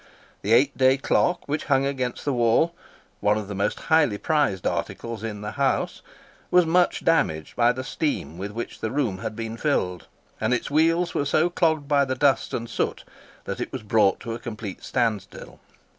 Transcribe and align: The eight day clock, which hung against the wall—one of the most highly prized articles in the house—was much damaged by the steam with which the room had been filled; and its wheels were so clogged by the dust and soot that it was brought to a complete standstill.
The 0.41 0.51
eight 0.51 0.75
day 0.75 0.97
clock, 0.97 1.47
which 1.47 1.65
hung 1.65 1.85
against 1.85 2.25
the 2.25 2.33
wall—one 2.33 3.37
of 3.37 3.47
the 3.47 3.53
most 3.53 3.81
highly 3.81 4.17
prized 4.17 4.65
articles 4.65 5.23
in 5.23 5.41
the 5.41 5.51
house—was 5.51 6.65
much 6.65 7.05
damaged 7.05 7.55
by 7.55 7.71
the 7.71 7.83
steam 7.83 8.39
with 8.39 8.49
which 8.49 8.79
the 8.79 8.89
room 8.89 9.19
had 9.19 9.35
been 9.35 9.57
filled; 9.57 10.07
and 10.39 10.55
its 10.55 10.71
wheels 10.71 11.13
were 11.13 11.25
so 11.25 11.51
clogged 11.51 11.87
by 11.87 12.03
the 12.03 12.15
dust 12.15 12.51
and 12.51 12.67
soot 12.67 13.03
that 13.43 13.61
it 13.61 13.71
was 13.71 13.83
brought 13.83 14.19
to 14.21 14.33
a 14.33 14.39
complete 14.39 14.83
standstill. 14.83 15.59